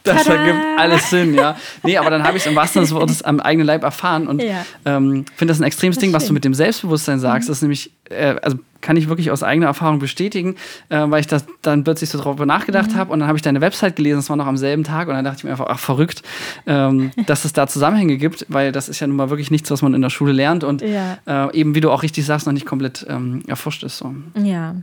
[0.04, 0.36] das Tada!
[0.36, 1.58] ergibt alles Sinn, ja.
[1.84, 4.28] Nee, aber dann habe ich es im wahrsten Sinne des Wortes am eigenen Leib erfahren
[4.28, 4.66] und ja.
[4.86, 7.48] ähm, finde das ein extremes das Ding, was du mit dem Selbstbewusstsein sagst.
[7.48, 7.52] Mhm.
[7.52, 10.56] Das ist nämlich, äh, also kann ich wirklich aus eigener Erfahrung bestätigen,
[10.90, 12.96] äh, weil ich das dann plötzlich so darüber nachgedacht mhm.
[12.96, 15.16] habe und dann habe ich deine Website gelesen, das war noch am selben Tag und
[15.16, 16.24] dann dachte ich mir einfach, ach verrückt,
[16.66, 19.82] ähm, dass es da Zusammenhänge gibt, weil das ist ja nun mal wirklich nichts, was
[19.82, 21.18] man in der Schule lernt und ja.
[21.26, 23.98] äh, eben, wie du auch richtig sagst, noch nicht komplett ähm, erforscht ist.
[23.98, 24.14] So.
[24.42, 24.76] Ja.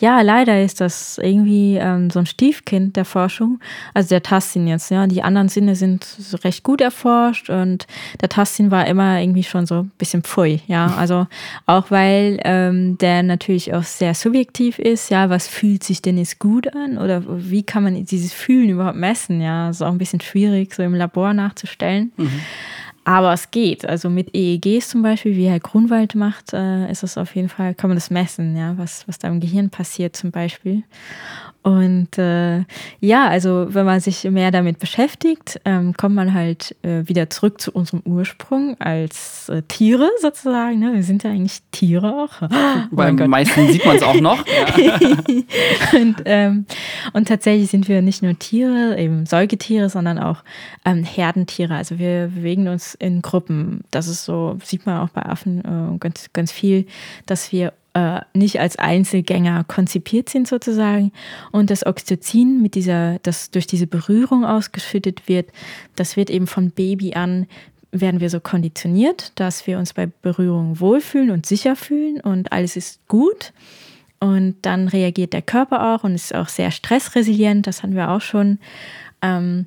[0.00, 3.60] ja, leider ist das irgendwie ähm, so ein Stiefkind der Forschung,
[3.92, 6.06] also der Tastsinn jetzt, ja, die anderen Sinne sind
[6.44, 7.86] recht gut erforscht und
[8.20, 11.26] der Tastsinn war immer irgendwie schon so ein bisschen pfui, ja, also
[11.66, 15.10] auch weil ähm, der natürlich auch sehr subjektiv ist.
[15.10, 16.98] Ja, was fühlt sich denn jetzt gut an?
[16.98, 19.40] Oder wie kann man dieses Fühlen überhaupt messen?
[19.40, 22.12] Ja, ist auch ein bisschen schwierig, so im Labor nachzustellen.
[22.16, 22.40] Mhm.
[23.04, 23.86] Aber es geht.
[23.86, 27.74] Also mit EEGs zum Beispiel, wie Herr Grunwald macht, äh, ist es auf jeden Fall,
[27.74, 30.84] kann man das messen, ja, was, was da im Gehirn passiert zum Beispiel.
[31.64, 32.64] Und äh,
[33.00, 37.58] ja, also wenn man sich mehr damit beschäftigt, ähm, kommt man halt äh, wieder zurück
[37.58, 40.78] zu unserem Ursprung als äh, Tiere sozusagen.
[40.78, 40.92] Ne?
[40.92, 42.48] Wir sind ja eigentlich Tiere auch.
[42.90, 44.44] Oh Beim meisten sieht man es auch noch.
[44.76, 44.98] Ja.
[45.94, 46.66] und, ähm,
[47.12, 50.42] und tatsächlich sind wir nicht nur Tiere, eben Säugetiere, sondern auch
[50.84, 51.74] ähm, Herdentiere.
[51.74, 53.84] Also wir bewegen uns in Gruppen.
[53.90, 56.86] Das ist so, sieht man auch bei Affen äh, ganz, ganz viel,
[57.26, 61.12] dass wir äh, nicht als Einzelgänger konzipiert sind sozusagen.
[61.52, 65.50] Und das Oxytocin, mit dieser, das durch diese Berührung ausgeschüttet wird,
[65.96, 67.46] das wird eben von Baby an
[67.96, 72.74] werden wir so konditioniert, dass wir uns bei Berührung wohlfühlen und sicher fühlen und alles
[72.74, 73.52] ist gut.
[74.18, 78.20] Und dann reagiert der Körper auch und ist auch sehr stressresilient, das hatten wir auch
[78.20, 78.58] schon.
[79.22, 79.66] Ähm,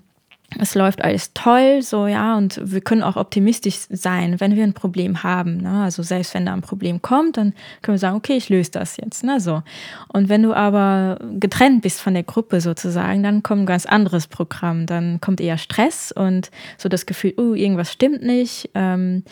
[0.60, 4.74] es läuft alles toll, so ja, und wir können auch optimistisch sein, wenn wir ein
[4.74, 5.58] Problem haben.
[5.58, 5.84] Ne?
[5.84, 8.96] Also selbst wenn da ein Problem kommt, dann können wir sagen, okay, ich löse das
[8.96, 9.26] jetzt.
[9.26, 9.42] Ne?
[9.42, 9.62] So.
[10.08, 14.28] Und wenn du aber getrennt bist von der Gruppe sozusagen, dann kommt ein ganz anderes
[14.28, 14.86] Programm.
[14.86, 18.70] Dann kommt eher Stress und so das Gefühl, uh, irgendwas stimmt nicht.
[18.74, 19.24] Ähm,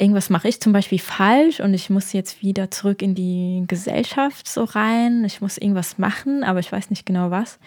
[0.00, 4.48] irgendwas mache ich zum Beispiel falsch und ich muss jetzt wieder zurück in die Gesellschaft
[4.48, 5.24] so rein.
[5.24, 7.58] Ich muss irgendwas machen, aber ich weiß nicht genau was.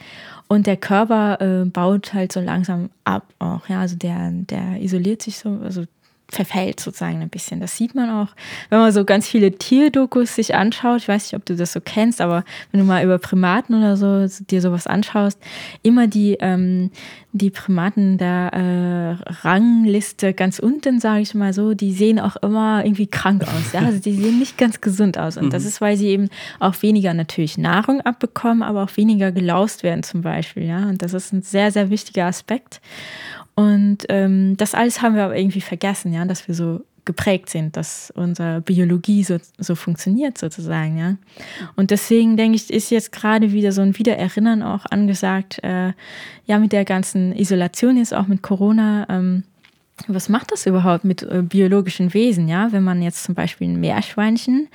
[0.48, 3.70] Und der Körper äh, baut halt so langsam ab auch.
[3.70, 5.86] Ja, also der, der isoliert sich so, also
[6.34, 7.60] verfällt sozusagen ein bisschen.
[7.60, 8.30] Das sieht man auch,
[8.70, 11.02] wenn man so ganz viele Tierdokus sich anschaut.
[11.02, 13.98] Ich weiß nicht, ob du das so kennst, aber wenn du mal über Primaten oder
[13.98, 15.40] so dir sowas anschaust,
[15.82, 16.92] immer die, ähm,
[17.32, 22.86] die Primaten der äh, Rangliste ganz unten, sage ich mal so, die sehen auch immer
[22.86, 23.74] irgendwie krank aus.
[23.74, 23.82] Ja?
[23.82, 25.38] Also die sehen nicht ganz gesund aus.
[25.38, 25.50] Und mhm.
[25.50, 30.04] das ist, weil sie eben auch weniger natürlich Nahrung abbekommen, aber auch weniger gelaust werden
[30.04, 30.64] zum Beispiel.
[30.64, 30.88] Ja?
[30.90, 32.82] Und das ist ein sehr, sehr wichtiger Aspekt.
[33.56, 37.76] Und ähm, das alles haben wir aber irgendwie vergessen, ja, dass wir so geprägt sind,
[37.76, 41.18] dass unsere Biologie so, so funktioniert sozusagen, ja.
[41.76, 45.92] Und deswegen denke ich, ist jetzt gerade wieder so ein Wiedererinnern auch angesagt, äh,
[46.46, 49.44] ja, mit der ganzen Isolation jetzt auch mit Corona, ähm,
[50.08, 52.72] was macht das überhaupt mit äh, biologischen Wesen, ja?
[52.72, 54.68] Wenn man jetzt zum Beispiel ein Meerschweinchen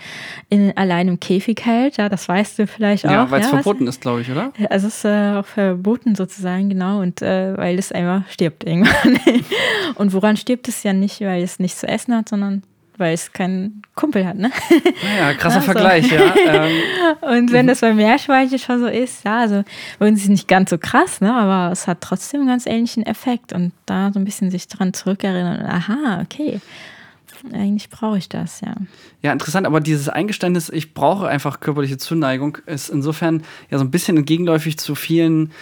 [0.48, 3.10] in, allein im Käfig hält, ja, das weißt du vielleicht auch.
[3.10, 4.52] Ja, weil es ja, verboten ist, glaube ich, oder?
[4.70, 9.18] Also es ist äh, auch verboten sozusagen, genau, und äh, weil es einfach stirbt irgendwann.
[9.96, 12.62] und woran stirbt es ja nicht, weil es nichts zu essen hat, sondern
[12.98, 14.50] weil es keinen Kumpel hat, ne?
[15.02, 15.72] Naja, krasser also.
[15.72, 16.34] Vergleich, ja.
[16.36, 16.72] Ähm.
[17.20, 19.64] Und wenn das bei Meerschweinchen schon so ist, ja, also
[19.98, 21.32] bei uns ist es nicht ganz so krass, ne?
[21.32, 24.92] Aber es hat trotzdem einen ganz ähnlichen Effekt und da so ein bisschen sich dran
[24.92, 26.60] zurückerinnern, aha, okay.
[27.52, 28.74] Eigentlich brauche ich das, ja.
[29.22, 33.90] Ja, interessant, aber dieses Eingeständnis, ich brauche einfach körperliche Zuneigung, ist insofern ja so ein
[33.90, 35.52] bisschen entgegenläufig zu vielen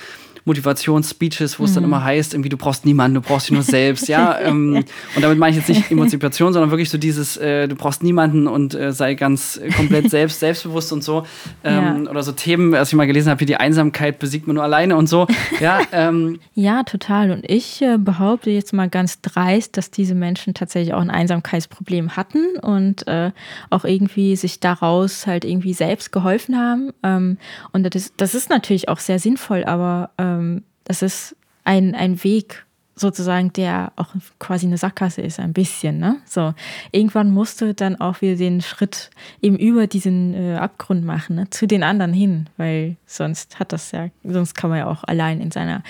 [0.46, 1.74] Motivationsspeeches, wo es mhm.
[1.74, 4.36] dann immer heißt, irgendwie, du brauchst niemanden, du brauchst dich nur selbst, ja.
[4.46, 4.84] Ähm,
[5.16, 8.46] und damit meine ich jetzt nicht Emanzipation, sondern wirklich so dieses, äh, du brauchst niemanden
[8.46, 11.26] und äh, sei ganz äh, komplett selbst, selbstbewusst und so.
[11.64, 12.10] Ähm, ja.
[12.10, 14.96] Oder so Themen, als ich mal gelesen habe, wie die Einsamkeit besiegt man nur alleine
[14.96, 15.26] und so.
[15.58, 16.38] Ja, ähm.
[16.54, 17.32] ja total.
[17.32, 22.16] Und ich äh, behaupte jetzt mal ganz dreist, dass diese Menschen tatsächlich auch ein Einsamkeitsproblem
[22.16, 23.32] hatten und äh,
[23.70, 26.92] auch irgendwie sich daraus halt irgendwie selbst geholfen haben.
[27.02, 27.38] Ähm,
[27.72, 32.22] und das ist, das ist natürlich auch sehr sinnvoll, aber ähm, das ist ein, ein
[32.22, 32.66] Weg
[32.98, 35.98] sozusagen, der auch quasi eine Sackgasse ist, ein bisschen.
[35.98, 36.16] Ne?
[36.24, 36.54] So,
[36.92, 39.10] irgendwann musst du dann auch wieder den Schritt
[39.42, 41.50] eben über diesen äh, Abgrund machen, ne?
[41.50, 45.42] zu den anderen hin, weil sonst hat das ja, sonst kann man ja auch allein
[45.42, 45.82] in seiner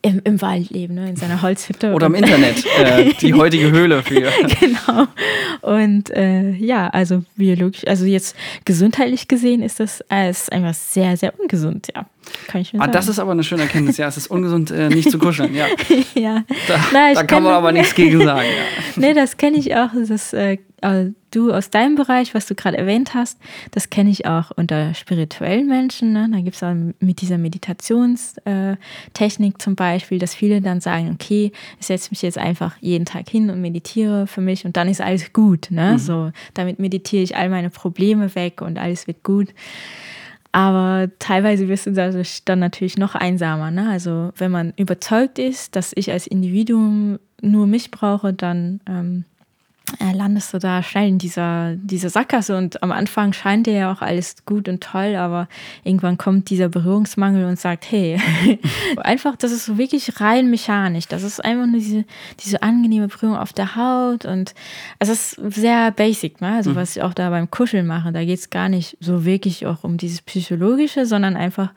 [0.00, 1.10] im, im Wald leben, ne?
[1.10, 1.92] in seiner Holzhütte.
[1.92, 4.30] Oder im Internet, äh, die heutige Höhle für.
[4.60, 5.08] genau.
[5.62, 11.16] Und äh, ja, also biologisch, also jetzt gesundheitlich gesehen ist das äh, ist einfach sehr,
[11.16, 12.06] sehr ungesund, ja.
[12.46, 12.92] Kann ich mir ah, sagen.
[12.92, 14.08] Das ist aber eine schöne Erkenntnis, ja.
[14.08, 15.66] Es ist ungesund, äh, nicht zu kuscheln, ja.
[16.14, 16.44] ja.
[16.66, 18.82] Da, Na, da kann man aber nichts gegen sagen, ja.
[18.96, 19.90] nee, das kenne ich auch.
[20.06, 23.38] Das äh, äh, du aus deinem Bereich, was du gerade erwähnt hast,
[23.72, 26.12] das kenne ich auch unter spirituellen Menschen.
[26.12, 26.28] Ne?
[26.30, 31.86] Da gibt es auch mit dieser Meditationstechnik zum Beispiel, dass viele dann sagen, okay, ich
[31.86, 35.32] setze mich jetzt einfach jeden Tag hin und meditiere für mich und dann ist alles
[35.32, 35.68] gut.
[35.70, 35.94] Ne?
[35.94, 35.98] Mhm.
[35.98, 39.48] So, damit meditiere ich all meine Probleme weg und alles wird gut.
[40.58, 43.70] Aber teilweise wirst du dadurch dann natürlich noch einsamer.
[43.70, 43.88] Ne?
[43.88, 49.37] Also wenn man überzeugt ist, dass ich als Individuum nur mich brauche, dann ähm, äh,
[50.12, 54.02] landest du da schnell in dieser, dieser Sackgasse und am Anfang scheint dir ja auch
[54.02, 55.48] alles gut und toll, aber
[55.82, 58.20] irgendwann kommt dieser Berührungsmangel und sagt, hey,
[58.98, 61.08] einfach, das ist so wirklich rein mechanisch.
[61.08, 62.04] Das ist einfach nur diese,
[62.44, 64.54] diese angenehme Berührung auf der Haut und
[64.98, 66.56] es ist sehr basic, ne?
[66.56, 66.76] also mhm.
[66.76, 69.84] was ich auch da beim Kuscheln mache, da geht es gar nicht so wirklich auch
[69.84, 71.72] um dieses Psychologische, sondern einfach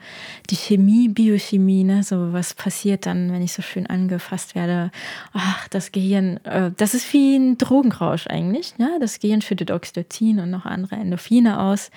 [0.50, 2.02] die Chemie, Biochemie, ne?
[2.02, 4.90] so was passiert dann, wenn ich so schön angefasst werde.
[5.32, 8.78] Ach, das Gehirn, äh, das ist wie ein Drogenrausch Austausch eigentlich.
[8.78, 8.98] Ne?
[9.00, 11.90] Das Gehirn schüttet Oxytocin und noch andere Endorphine aus.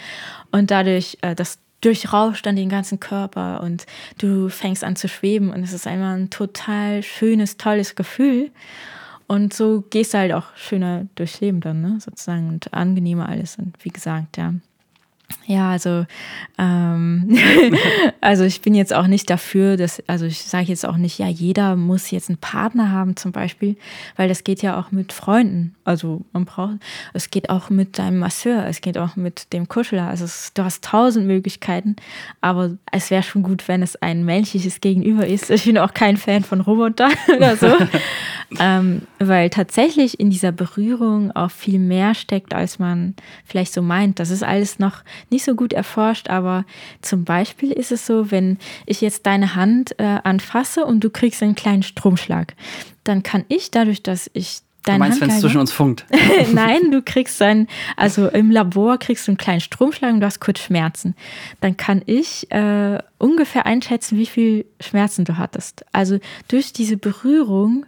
[0.51, 3.85] Und dadurch, äh, das durchrauscht dann den ganzen Körper und
[4.17, 8.51] du fängst an zu schweben und es ist einfach ein total schönes, tolles Gefühl.
[9.27, 11.97] Und so gehst du halt auch schöner durchs Leben dann, ne?
[11.99, 13.57] sozusagen, und angenehmer alles.
[13.57, 14.53] Und wie gesagt, ja.
[15.47, 16.05] Ja, also,
[16.57, 17.37] ähm,
[18.21, 21.27] also ich bin jetzt auch nicht dafür, dass, also ich sage jetzt auch nicht, ja,
[21.27, 23.75] jeder muss jetzt einen Partner haben zum Beispiel,
[24.15, 25.75] weil das geht ja auch mit Freunden.
[25.83, 26.77] Also man braucht,
[27.13, 30.07] es geht auch mit deinem Masseur, es geht auch mit dem Kuschler.
[30.07, 31.95] Also es, du hast tausend Möglichkeiten,
[32.41, 35.51] aber es wäre schon gut, wenn es ein menschliches Gegenüber ist.
[35.51, 37.71] Ich bin auch kein Fan von Robotern oder so,
[38.59, 43.13] ähm, weil tatsächlich in dieser Berührung auch viel mehr steckt, als man
[43.45, 44.19] vielleicht so meint.
[44.19, 46.65] Das ist alles noch nicht so gut erforscht, aber
[47.01, 51.41] zum Beispiel ist es so, wenn ich jetzt deine Hand äh, anfasse und du kriegst
[51.43, 52.53] einen kleinen Stromschlag,
[53.03, 56.05] dann kann ich dadurch, dass ich deine du meinst, wenn es zwischen uns funkt?
[56.53, 57.67] Nein, du kriegst dann,
[57.97, 61.15] also im Labor kriegst du einen kleinen Stromschlag und du hast kurz Schmerzen.
[61.61, 65.85] Dann kann ich äh, ungefähr einschätzen, wie viel Schmerzen du hattest.
[65.91, 67.85] Also durch diese Berührung,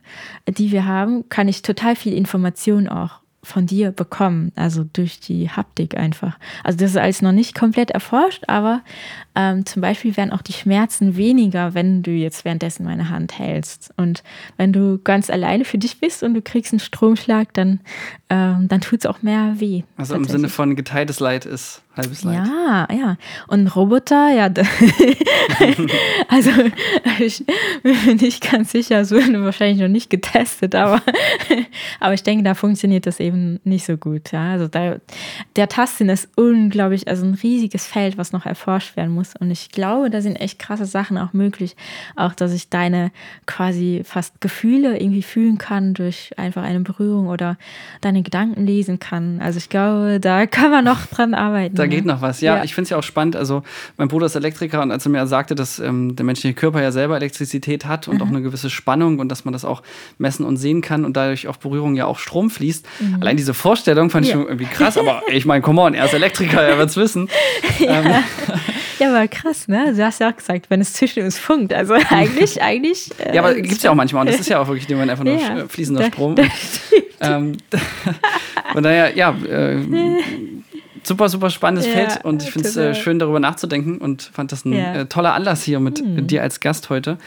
[0.48, 5.50] die wir haben, kann ich total viel Information auch von dir bekommen, also durch die
[5.50, 6.38] Haptik einfach.
[6.64, 8.82] Also das ist alles noch nicht komplett erforscht, aber
[9.36, 13.94] ähm, zum Beispiel werden auch die Schmerzen weniger, wenn du jetzt währenddessen meine Hand hältst.
[13.96, 14.24] Und
[14.58, 17.80] wenn du ganz alleine für dich bist und du kriegst einen Stromschlag, dann,
[18.30, 19.84] ähm, dann tut es auch mehr weh.
[19.96, 22.48] Also im Sinne von geteiltes Leid ist halbes Leid.
[22.48, 23.18] Ja, ja.
[23.48, 24.46] Und Roboter, ja.
[26.28, 26.52] also
[27.20, 27.44] ich
[27.84, 31.02] bin nicht ganz sicher, es wurde wahrscheinlich noch nicht getestet, aber,
[32.00, 34.32] aber ich denke, da funktioniert das eben nicht so gut.
[34.32, 34.52] Ja.
[34.52, 34.98] Also da,
[35.56, 39.36] der Tastsinn ist unglaublich, also ein riesiges Feld, was noch erforscht werden muss.
[39.36, 41.76] Und ich glaube, da sind echt krasse Sachen auch möglich.
[42.16, 43.12] Auch, dass ich deine
[43.46, 47.58] quasi fast Gefühle irgendwie fühlen kann durch einfach eine Berührung oder
[48.02, 49.40] deine Gedanken lesen kann.
[49.42, 51.76] Also ich glaube, da kann man noch dran arbeiten.
[51.76, 52.42] Da da geht noch was.
[52.42, 52.64] Ja, ja.
[52.64, 53.36] ich finde es ja auch spannend.
[53.36, 53.64] Also,
[53.98, 56.92] mein Bruder ist Elektriker und als er mir sagte, dass ähm, der menschliche Körper ja
[56.92, 58.22] selber Elektrizität hat und mhm.
[58.22, 59.84] auch eine gewisse Spannung und dass man das auch
[60.18, 62.86] messen und sehen kann und dadurch auf Berührung ja auch Strom fließt.
[63.00, 63.18] Mhm.
[63.22, 66.14] Allein diese Vorstellung fand ich schon irgendwie krass, aber ich meine, come on, er ist
[66.14, 67.30] Elektriker, er wird es wissen.
[67.80, 68.02] ja.
[68.02, 68.24] Ähm.
[69.00, 69.94] ja, aber krass, ne?
[69.96, 71.74] Du hast ja auch gesagt, wenn es zwischen uns funkt.
[71.74, 73.12] Also eigentlich, eigentlich.
[73.20, 75.24] Äh, ja, aber gibt es ja auch manchmal und das ist ja auch wirklich einfach
[75.24, 76.36] nur ja, fließender Strom.
[77.22, 77.58] ähm,
[78.74, 79.82] von daher, ja, äh,
[81.08, 84.52] super, super spannendes ja, Feld und ich finde es äh, schön, darüber nachzudenken und fand
[84.52, 84.94] das ein ja.
[84.94, 86.28] äh, toller Anlass hier mit hm.
[86.28, 87.18] dir als Gast heute.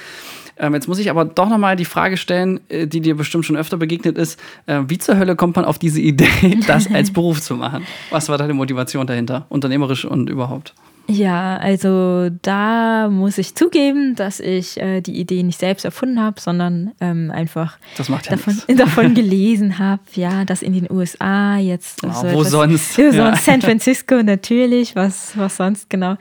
[0.60, 3.56] Ähm, jetzt muss ich aber doch nochmal die Frage stellen, äh, die dir bestimmt schon
[3.56, 4.38] öfter begegnet ist.
[4.66, 7.86] Äh, wie zur Hölle kommt man auf diese Idee, das als Beruf zu machen?
[8.10, 10.74] Was war deine Motivation dahinter, unternehmerisch und überhaupt?
[11.10, 16.40] Ja, also da muss ich zugeben, dass ich äh, die Idee nicht selbst erfunden habe,
[16.40, 22.04] sondern ähm, einfach ja davon, davon, gelesen habe, ja, dass in den USA jetzt.
[22.04, 22.96] Oh, so wo sonst?
[22.96, 23.12] Ja.
[23.12, 26.16] sonst San Francisco natürlich, was, was sonst genau.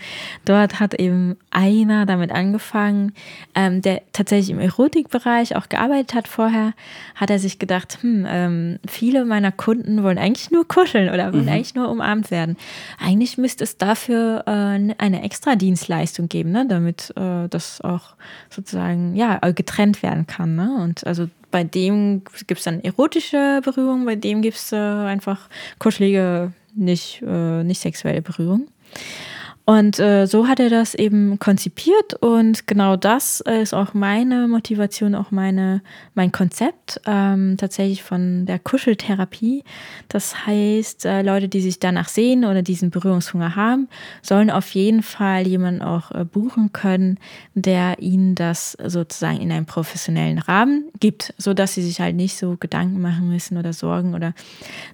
[0.46, 3.14] Dort hat eben einer damit angefangen,
[3.54, 6.74] ähm, der tatsächlich im Erotikbereich auch gearbeitet hat vorher,
[7.14, 11.44] hat er sich gedacht, hm, ähm, viele meiner Kunden wollen eigentlich nur kuscheln oder wollen
[11.44, 11.50] mhm.
[11.50, 12.58] eigentlich nur umarmt werden.
[13.00, 18.16] Eigentlich müsste es dafür äh, eine extra Dienstleistung geben, ne, damit äh, das auch
[18.50, 20.56] sozusagen ja, getrennt werden kann.
[20.56, 20.78] Ne?
[20.82, 25.50] Und also bei dem gibt es dann erotische Berührung, bei dem gibt es äh, einfach
[25.80, 28.68] kuschelige, nicht, äh, nicht sexuelle Berührung.
[29.70, 35.14] Und äh, so hat er das eben konzipiert und genau das ist auch meine Motivation,
[35.14, 35.84] auch meine,
[36.16, 39.64] mein Konzept ähm, tatsächlich von der Kuscheltherapie.
[40.08, 43.90] Das heißt, äh, Leute, die sich danach sehen oder diesen Berührungshunger haben,
[44.24, 47.20] sollen auf jeden Fall jemanden auch äh, buchen können,
[47.54, 52.58] der ihnen das sozusagen in einem professionellen Rahmen gibt, sodass sie sich halt nicht so
[52.60, 54.34] Gedanken machen müssen oder Sorgen oder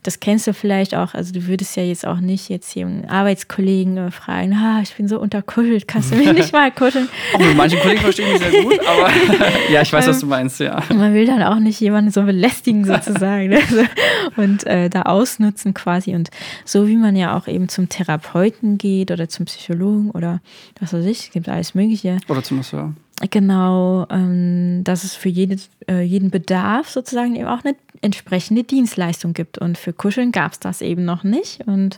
[0.03, 3.05] das kennst du vielleicht auch, also du würdest ja jetzt auch nicht jetzt hier einen
[3.05, 7.07] Arbeitskollegen äh, fragen, ah, ich bin so unterkuschelt, kannst du mich nicht mal kuscheln?
[7.33, 9.09] Auch mit manchen Kollegen verstehe ich mich sehr gut, aber
[9.71, 10.81] ja, ich weiß, was du meinst, ja.
[10.93, 13.59] Man will dann auch nicht jemanden so belästigen sozusagen ne?
[14.37, 16.29] und äh, da ausnutzen quasi und
[16.63, 20.41] so wie man ja auch eben zum Therapeuten geht oder zum Psychologen oder
[20.79, 22.17] was weiß ich, es gibt alles mögliche.
[22.27, 22.93] Oder zum Masseur.
[23.31, 25.55] Genau, ähm, dass es für jede,
[25.87, 29.57] äh, jeden Bedarf sozusagen eben auch eine entsprechende Dienstleistung gibt.
[29.57, 31.65] Und für Kuscheln gab es das eben noch nicht.
[31.65, 31.97] Und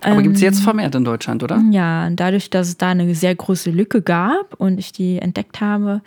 [0.00, 1.62] aber gibt es jetzt ähm, vermehrt in Deutschland, oder?
[1.70, 6.02] Ja, dadurch, dass es da eine sehr große Lücke gab und ich die entdeckt habe,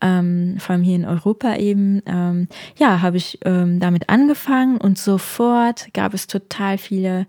[0.00, 4.98] ähm, vor allem hier in Europa eben, ähm, ja, habe ich ähm, damit angefangen und
[4.98, 7.26] sofort gab es total viele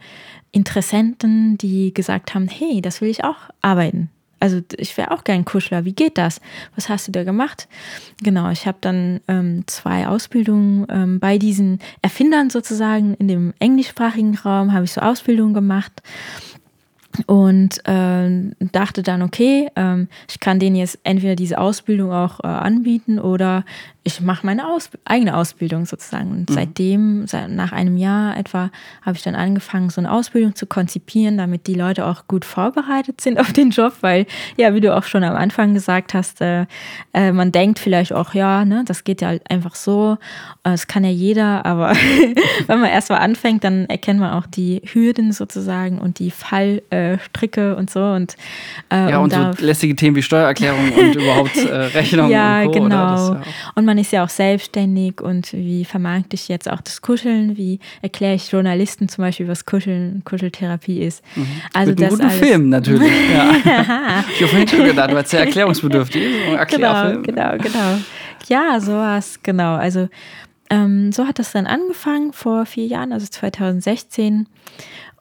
[0.51, 4.10] Interessenten, die gesagt haben, hey, das will ich auch arbeiten
[4.46, 5.86] also ich wäre auch gern Kuschler.
[5.86, 6.40] Wie geht das?
[6.76, 7.68] Was hast du da gemacht?
[8.22, 14.36] Genau, ich habe dann ähm, zwei Ausbildungen ähm, bei diesen Erfindern sozusagen in dem englischsprachigen
[14.36, 16.04] Raum habe ich so Ausbildungen gemacht
[17.26, 18.30] und äh,
[18.72, 23.66] dachte dann, okay, ähm, ich kann denen jetzt entweder diese Ausbildung auch äh, anbieten oder
[24.08, 26.30] ich mache meine Aus eigene Ausbildung sozusagen.
[26.30, 26.54] Und mhm.
[26.54, 28.70] seitdem, seit, nach einem Jahr etwa,
[29.02, 33.20] habe ich dann angefangen, so eine Ausbildung zu konzipieren, damit die Leute auch gut vorbereitet
[33.20, 36.68] sind auf den Job, weil, ja, wie du auch schon am Anfang gesagt hast, äh,
[37.13, 40.18] äh, man denkt vielleicht auch, ja, ne, das geht ja halt einfach so,
[40.63, 41.94] äh, das kann ja jeder, aber
[42.68, 47.76] wenn man erst mal anfängt, dann erkennt man auch die Hürden sozusagen und die Fallstricke
[47.76, 48.04] und so.
[48.04, 48.36] Und,
[48.91, 52.65] äh, ja, und, und so lästige Themen wie Steuererklärung und überhaupt äh, Rechnung ja, und
[52.68, 52.72] Co.
[52.72, 53.34] Genau.
[53.34, 53.41] Ja
[53.74, 57.56] und man man ist ja auch selbstständig und wie vermarkte ich jetzt auch das Kuscheln?
[57.56, 61.24] Wie erkläre ich Journalisten zum Beispiel, was Kuscheln, Kuscheltherapie ist?
[61.36, 61.48] Mhm.
[61.72, 62.40] Also Mit das einem guten alles.
[62.40, 63.12] Film natürlich.
[63.34, 63.56] ja.
[64.34, 66.24] ich habe vorhin schon gedacht, du warst sehr erklärungsbedürftig.
[66.72, 67.98] Genau, genau, genau.
[68.50, 69.76] Ja, sowas, genau.
[69.76, 70.10] Also
[70.70, 74.48] ähm, so hat das dann angefangen vor vier Jahren, also 2016.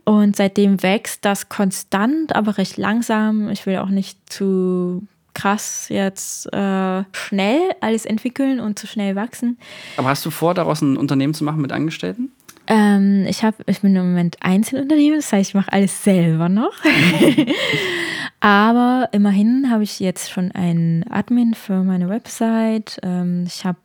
[0.05, 3.51] Und seitdem wächst das konstant, aber recht langsam.
[3.51, 9.59] Ich will auch nicht zu krass jetzt äh, schnell alles entwickeln und zu schnell wachsen.
[9.97, 12.31] Aber hast du vor, daraus ein Unternehmen zu machen mit Angestellten?
[12.67, 16.73] Ähm, ich, hab, ich bin im Moment Einzelunternehmen, das heißt, ich mache alles selber noch.
[18.41, 22.99] Aber immerhin habe ich jetzt schon einen Admin für meine Website.
[23.03, 23.79] Ähm, ich habe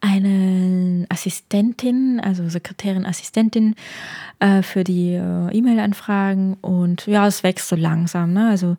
[0.00, 3.74] eine Assistentin, also Sekretärin, Assistentin
[4.40, 6.54] äh, für die äh, E-Mail-Anfragen.
[6.60, 8.32] Und ja, es wächst so langsam.
[8.32, 8.48] Ne?
[8.50, 8.76] Also,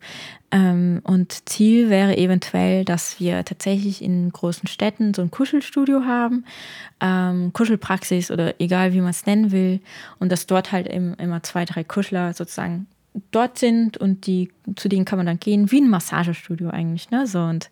[0.54, 6.44] und Ziel wäre eventuell, dass wir tatsächlich in großen Städten so ein Kuschelstudio haben,
[7.00, 9.80] ähm, Kuschelpraxis oder egal wie man es nennen will.
[10.20, 12.86] Und dass dort halt immer zwei, drei Kuschler sozusagen
[13.30, 17.26] dort sind und die, zu denen kann man dann gehen, wie ein Massagestudio eigentlich, ne?
[17.26, 17.70] So und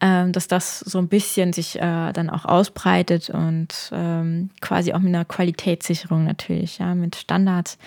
[0.00, 4.98] ähm, dass das so ein bisschen sich äh, dann auch ausbreitet und ähm, quasi auch
[4.98, 7.78] mit einer Qualitätssicherung natürlich, ja, mit Standards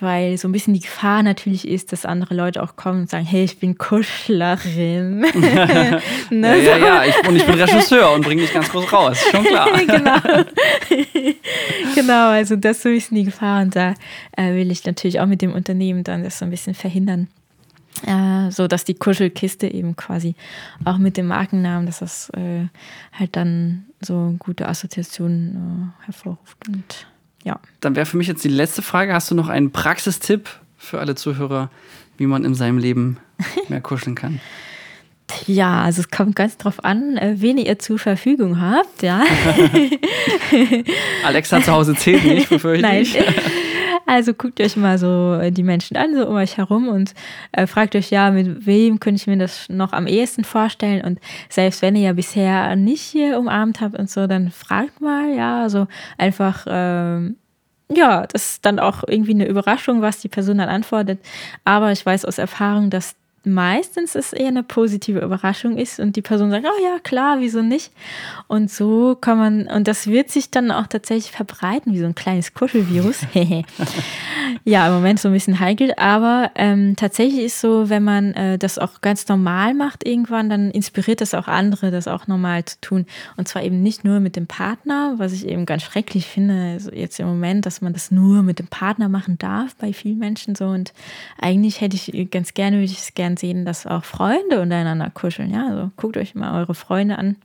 [0.00, 3.24] weil so ein bisschen die Gefahr natürlich ist, dass andere Leute auch kommen und sagen,
[3.24, 5.20] hey, ich bin Kuschlerin.
[6.30, 6.62] ne?
[6.62, 9.44] Ja, ja, ja, ich, und ich bin Regisseur und bringe dich ganz groß raus, schon
[9.44, 9.68] klar.
[9.86, 10.44] genau.
[11.94, 13.94] genau, also das ist so ein bisschen die Gefahr und da
[14.36, 17.28] äh, will ich natürlich auch mit dem Unternehmen dann das so ein bisschen verhindern.
[18.06, 20.34] Äh, so dass die Kuschelkiste eben quasi
[20.84, 22.68] auch mit dem Markennamen, dass das äh,
[23.12, 26.56] halt dann so gute Assoziationen äh, hervorruft.
[26.68, 27.06] Und
[27.44, 27.58] ja.
[27.80, 31.14] Dann wäre für mich jetzt die letzte Frage: Hast du noch einen Praxistipp für alle
[31.14, 31.70] Zuhörer,
[32.16, 33.18] wie man in seinem Leben
[33.68, 34.40] mehr kuscheln kann?
[35.46, 39.22] Ja, also es kommt ganz drauf an, äh, wen ihr zur Verfügung habt, ja.
[41.24, 43.02] Alexa zu Hause zählt nicht, befürchte Nein.
[43.02, 43.16] ich.
[44.06, 47.14] Also guckt euch mal so äh, die Menschen an, so um euch herum und
[47.52, 51.04] äh, fragt euch ja, mit wem könnte ich mir das noch am ehesten vorstellen.
[51.04, 55.34] Und selbst wenn ihr ja bisher nicht hier umarmt habt und so, dann fragt mal,
[55.34, 55.86] ja, also
[56.18, 56.66] einfach.
[56.68, 57.36] Ähm,
[57.92, 61.18] ja, das ist dann auch irgendwie eine Überraschung, was die Person dann antwortet.
[61.64, 66.22] Aber ich weiß aus Erfahrung, dass meistens es eher eine positive Überraschung ist und die
[66.22, 67.90] Person sagt, oh ja, klar, wieso nicht?
[68.48, 72.14] Und so kann man, und das wird sich dann auch tatsächlich verbreiten, wie so ein
[72.14, 73.20] kleines Kuschelvirus.
[74.64, 78.58] ja, im Moment so ein bisschen heikel, aber ähm, tatsächlich ist so, wenn man äh,
[78.58, 82.80] das auch ganz normal macht irgendwann, dann inspiriert das auch andere, das auch normal zu
[82.80, 83.06] tun.
[83.36, 86.92] Und zwar eben nicht nur mit dem Partner, was ich eben ganz schrecklich finde, also
[86.92, 90.54] jetzt im Moment, dass man das nur mit dem Partner machen darf bei vielen Menschen
[90.54, 90.66] so.
[90.66, 90.92] Und
[91.38, 95.10] eigentlich hätte ich ganz gerne, würde ich es gerne gern sehen, dass auch Freunde untereinander
[95.10, 95.52] kuscheln.
[95.52, 97.36] Ja, also guckt euch mal eure Freunde an.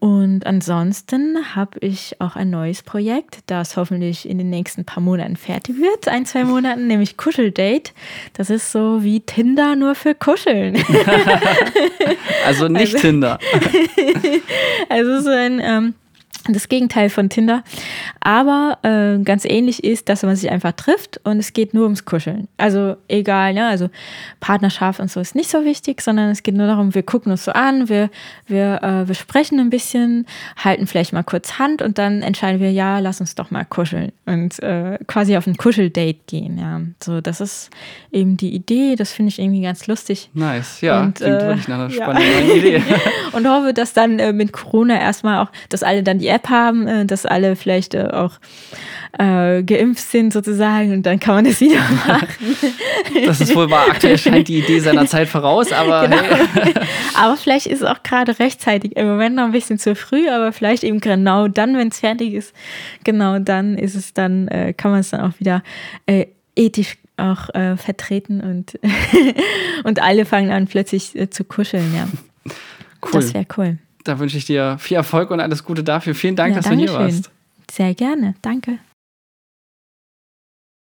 [0.00, 5.34] Und ansonsten habe ich auch ein neues Projekt, das hoffentlich in den nächsten paar Monaten
[5.34, 6.06] fertig wird.
[6.06, 7.90] Ein, zwei Monaten, nämlich Kuscheldate.
[8.34, 10.76] Das ist so wie Tinder nur für Kuscheln.
[12.46, 13.40] also nicht also, Tinder.
[14.88, 15.94] also so ein ähm,
[16.54, 17.62] das Gegenteil von Tinder.
[18.20, 22.04] Aber äh, ganz ähnlich ist, dass man sich einfach trifft und es geht nur ums
[22.04, 22.48] Kuscheln.
[22.56, 23.66] Also egal, ne?
[23.66, 23.90] also
[24.40, 27.44] Partnerschaft und so ist nicht so wichtig, sondern es geht nur darum, wir gucken uns
[27.44, 28.10] so an, wir,
[28.46, 32.72] wir, äh, wir sprechen ein bisschen, halten vielleicht mal kurz Hand und dann entscheiden wir,
[32.72, 36.58] ja, lass uns doch mal kuscheln und äh, quasi auf ein Kuscheldate gehen.
[36.58, 37.70] Ja, so das ist
[38.12, 38.96] eben die Idee.
[38.96, 40.30] Das finde ich irgendwie ganz lustig.
[40.34, 42.54] Nice, ja, und, klingt äh, wirklich nach einer spannenden ja.
[42.54, 42.82] Idee.
[43.32, 46.48] und hoffe, dass dann äh, mit Corona erstmal auch, dass alle dann die App App
[46.48, 48.38] haben, äh, dass alle vielleicht äh, auch
[49.18, 52.28] äh, geimpft sind sozusagen und dann kann man das wieder machen.
[53.26, 53.86] Das ist wohl wahr.
[53.90, 56.22] Aktuell scheint die Idee seiner Zeit voraus, aber genau.
[56.54, 56.74] hey.
[57.14, 58.96] Aber vielleicht ist es auch gerade rechtzeitig.
[58.96, 62.32] Im Moment noch ein bisschen zu früh, aber vielleicht eben genau dann, wenn es fertig
[62.32, 62.54] ist,
[63.02, 65.64] genau dann ist es dann, äh, kann man es dann auch wieder
[66.06, 68.78] äh, ethisch auch äh, vertreten und,
[69.82, 72.06] und alle fangen an plötzlich äh, zu kuscheln, ja.
[73.02, 73.10] Cool.
[73.12, 76.14] Das wäre cool da wünsche ich dir viel Erfolg und alles Gute dafür.
[76.14, 77.30] Vielen Dank, ja, dass du hier warst.
[77.70, 78.34] Sehr gerne.
[78.42, 78.78] Danke.